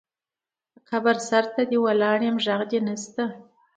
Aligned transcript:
قبر 0.89 1.15
سرته 1.29 1.61
دې 1.69 1.77
ولاړ 1.85 2.17
یم 2.27 2.37
غږ 2.45 2.61
دې 2.71 2.79
نه 2.87 2.95
شــــته 3.01 3.25